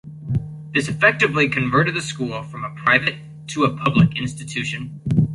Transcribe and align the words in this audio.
This 0.73 0.89
effectively 0.89 1.47
converted 1.47 1.93
the 1.93 2.01
school 2.01 2.41
from 2.41 2.63
a 2.65 2.73
private 2.73 3.17
to 3.49 3.65
a 3.65 3.77
public 3.77 4.17
institution. 4.17 4.99